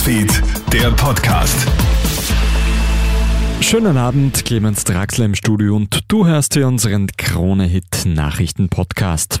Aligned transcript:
Newsfeed, 0.00 0.42
der 0.72 0.90
Podcast. 0.92 1.68
Schönen 3.60 3.98
Abend, 3.98 4.46
Clemens 4.46 4.84
Draxler 4.84 5.26
im 5.26 5.34
Studio 5.34 5.76
und 5.76 6.00
du 6.08 6.26
hörst 6.26 6.54
hier 6.54 6.66
unseren 6.68 7.08
Krone-Hit 7.18 8.06
Nachrichten-Podcast. 8.06 9.40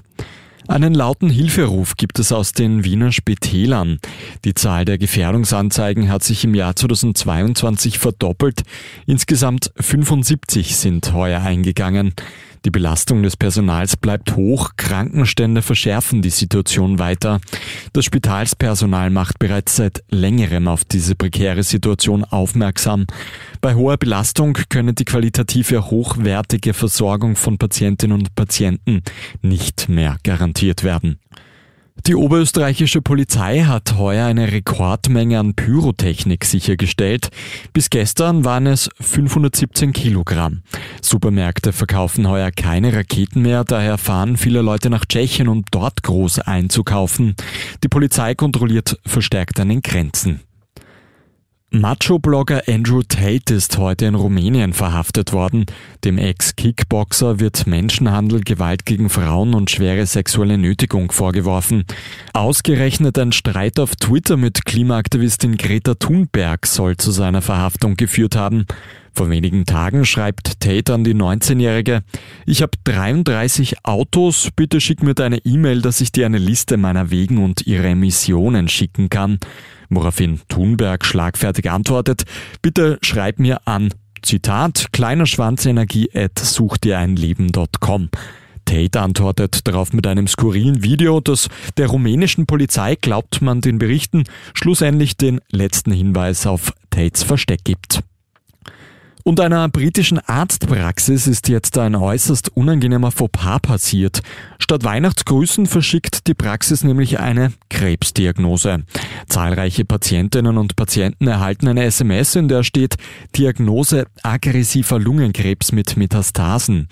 Einen 0.68 0.92
lauten 0.92 1.30
Hilferuf 1.30 1.96
gibt 1.96 2.18
es 2.18 2.30
aus 2.30 2.52
den 2.52 2.84
Wiener 2.84 3.10
Spitälern. 3.10 4.00
Die 4.44 4.52
Zahl 4.52 4.84
der 4.84 4.98
Gefährdungsanzeigen 4.98 6.10
hat 6.10 6.24
sich 6.24 6.44
im 6.44 6.54
Jahr 6.54 6.76
2022 6.76 7.98
verdoppelt. 7.98 8.62
Insgesamt 9.06 9.72
75 9.76 10.76
sind 10.76 11.14
heuer 11.14 11.40
eingegangen. 11.40 12.12
Die 12.66 12.70
Belastung 12.70 13.22
des 13.22 13.38
Personals 13.38 13.96
bleibt 13.96 14.36
hoch, 14.36 14.72
Krankenstände 14.76 15.62
verschärfen 15.62 16.20
die 16.20 16.30
Situation 16.30 16.98
weiter. 16.98 17.40
Das 17.94 18.04
Spitalspersonal 18.04 19.08
macht 19.08 19.38
bereits 19.38 19.76
seit 19.76 20.04
längerem 20.10 20.68
auf 20.68 20.84
diese 20.84 21.14
prekäre 21.14 21.62
Situation 21.62 22.22
aufmerksam. 22.22 23.06
Bei 23.62 23.74
hoher 23.74 23.96
Belastung 23.96 24.58
könne 24.68 24.92
die 24.92 25.06
qualitative 25.06 25.90
hochwertige 25.90 26.74
Versorgung 26.74 27.34
von 27.34 27.56
Patientinnen 27.56 28.18
und 28.18 28.34
Patienten 28.34 29.02
nicht 29.40 29.88
mehr 29.88 30.18
garantiert 30.22 30.84
werden. 30.84 31.18
Die 32.06 32.14
oberösterreichische 32.14 33.02
Polizei 33.02 33.60
hat 33.60 33.96
heuer 33.98 34.26
eine 34.26 34.50
Rekordmenge 34.50 35.38
an 35.38 35.54
Pyrotechnik 35.54 36.44
sichergestellt. 36.44 37.28
Bis 37.72 37.90
gestern 37.90 38.44
waren 38.44 38.66
es 38.66 38.88
517 39.00 39.92
Kilogramm. 39.92 40.62
Supermärkte 41.02 41.72
verkaufen 41.72 42.28
heuer 42.28 42.50
keine 42.50 42.94
Raketen 42.94 43.42
mehr, 43.42 43.64
daher 43.64 43.98
fahren 43.98 44.36
viele 44.36 44.62
Leute 44.62 44.88
nach 44.88 45.04
Tschechien, 45.04 45.48
um 45.48 45.64
dort 45.70 46.02
groß 46.02 46.40
einzukaufen. 46.40 47.34
Die 47.84 47.88
Polizei 47.88 48.34
kontrolliert 48.34 48.98
verstärkt 49.04 49.60
an 49.60 49.68
den 49.68 49.82
Grenzen. 49.82 50.40
Macho-Blogger 51.72 52.62
Andrew 52.66 53.02
Tate 53.02 53.54
ist 53.54 53.78
heute 53.78 54.06
in 54.06 54.16
Rumänien 54.16 54.72
verhaftet 54.72 55.32
worden. 55.32 55.66
Dem 56.04 56.18
Ex-Kickboxer 56.18 57.38
wird 57.38 57.68
Menschenhandel, 57.68 58.40
Gewalt 58.40 58.84
gegen 58.86 59.08
Frauen 59.08 59.54
und 59.54 59.70
schwere 59.70 60.04
sexuelle 60.04 60.58
Nötigung 60.58 61.12
vorgeworfen. 61.12 61.84
Ausgerechnet 62.32 63.16
ein 63.20 63.30
Streit 63.30 63.78
auf 63.78 63.94
Twitter 63.94 64.36
mit 64.36 64.64
Klimaaktivistin 64.64 65.56
Greta 65.58 65.94
Thunberg 65.94 66.66
soll 66.66 66.96
zu 66.96 67.12
seiner 67.12 67.40
Verhaftung 67.40 67.96
geführt 67.96 68.34
haben. 68.34 68.66
Vor 69.12 69.30
wenigen 69.30 69.64
Tagen 69.64 70.04
schreibt 70.04 70.58
Tate 70.58 70.92
an 70.92 71.04
die 71.04 71.14
19-Jährige, 71.14 72.02
ich 72.46 72.62
habe 72.62 72.72
33 72.82 73.84
Autos, 73.84 74.48
bitte 74.56 74.80
schick 74.80 75.04
mir 75.04 75.14
deine 75.14 75.38
E-Mail, 75.44 75.82
dass 75.82 76.00
ich 76.00 76.10
dir 76.10 76.26
eine 76.26 76.38
Liste 76.38 76.76
meiner 76.76 77.10
Wegen 77.10 77.38
und 77.38 77.64
ihre 77.64 77.88
Emissionen 77.88 78.68
schicken 78.68 79.08
kann. 79.08 79.38
Woraufhin 79.90 80.40
Thunberg 80.48 81.04
schlagfertig 81.04 81.70
antwortet, 81.70 82.22
bitte 82.62 82.98
schreib 83.02 83.38
mir 83.38 83.66
an. 83.66 83.92
Zitat, 84.22 84.92
kleiner 84.92 85.26
Schwanzenergie 85.26 86.10
at 86.14 86.38
suchdireinleben.com. 86.38 88.10
Tate 88.64 89.00
antwortet 89.00 89.66
darauf 89.66 89.92
mit 89.92 90.06
einem 90.06 90.28
skurrilen 90.28 90.84
Video, 90.84 91.20
das 91.20 91.48
der 91.76 91.88
rumänischen 91.88 92.46
Polizei, 92.46 92.94
glaubt 92.94 93.42
man 93.42 93.60
den 93.60 93.78
Berichten, 93.78 94.24
schlussendlich 94.54 95.16
den 95.16 95.40
letzten 95.50 95.90
Hinweis 95.90 96.46
auf 96.46 96.72
Tates 96.90 97.24
Versteck 97.24 97.64
gibt. 97.64 98.00
Und 99.30 99.38
einer 99.38 99.68
britischen 99.68 100.18
Arztpraxis 100.18 101.28
ist 101.28 101.48
jetzt 101.48 101.78
ein 101.78 101.94
äußerst 101.94 102.56
unangenehmer 102.56 103.12
Fauxpas 103.12 103.60
passiert. 103.60 104.22
Statt 104.58 104.82
Weihnachtsgrüßen 104.82 105.66
verschickt 105.66 106.26
die 106.26 106.34
Praxis 106.34 106.82
nämlich 106.82 107.20
eine 107.20 107.52
Krebsdiagnose. 107.68 108.82
Zahlreiche 109.28 109.84
Patientinnen 109.84 110.58
und 110.58 110.74
Patienten 110.74 111.28
erhalten 111.28 111.68
eine 111.68 111.84
SMS, 111.84 112.34
in 112.34 112.48
der 112.48 112.64
steht 112.64 112.96
Diagnose 113.36 114.06
aggressiver 114.24 114.98
Lungenkrebs 114.98 115.70
mit 115.70 115.96
Metastasen. 115.96 116.88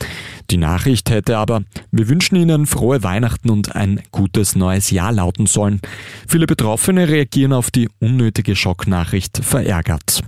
Die 0.53 0.59
Nachricht 0.59 1.11
hätte 1.11 1.39
aber, 1.39 1.65
wir 1.91 2.09
wünschen 2.09 2.37
Ihnen 2.37 2.67
frohe 2.67 3.03
Weihnachten 3.03 3.51
und 3.51 3.75
ein 3.75 4.01
gutes 4.13 4.55
neues 4.55 4.93
Jahr 4.93 5.11
lauten 5.11 5.47
sollen. 5.47 5.81
Viele 6.29 6.47
Betroffene 6.47 7.09
reagieren 7.09 7.53
auf 7.53 7.73
die 7.73 7.89
unnötige 7.99 8.55
Schocknachricht 8.55 9.39
verärgert. 9.43 10.23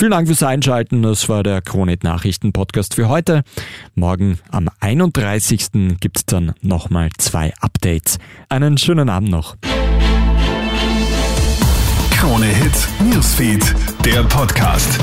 Vielen 0.00 0.12
Dank 0.12 0.28
fürs 0.28 0.42
Einschalten. 0.42 1.02
Das 1.02 1.28
war 1.28 1.42
der 1.42 1.60
Kronet 1.60 2.04
Nachrichten 2.04 2.54
Podcast 2.54 2.94
für 2.94 3.10
heute. 3.10 3.42
Morgen 3.94 4.38
am 4.50 4.70
31. 4.80 5.98
gibt's 6.00 6.24
dann 6.24 6.54
nochmal 6.62 7.10
zwei 7.18 7.52
Updates. 7.60 8.18
Einen 8.48 8.78
schönen 8.78 9.10
Abend 9.10 9.28
noch. 9.30 9.58
Krone 12.12 12.46
Hits, 12.46 12.88
Newsfeed, 13.10 13.74
der 14.06 14.22
Podcast. 14.22 14.98